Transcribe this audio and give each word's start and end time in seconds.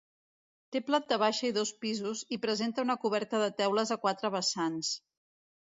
Té 0.75 0.79
planta 0.87 1.19
baixa 1.23 1.43
i 1.49 1.53
dos 1.57 1.73
pisos, 1.85 2.25
i 2.37 2.41
presenta 2.47 2.89
una 2.89 2.99
coberta 3.07 3.45
de 3.47 3.53
teules 3.61 3.95
a 3.99 4.01
quatre 4.07 4.35
vessants. 4.39 4.95